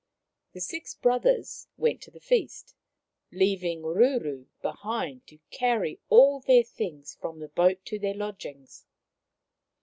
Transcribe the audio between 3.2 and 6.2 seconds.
leaving Ruru behind to carry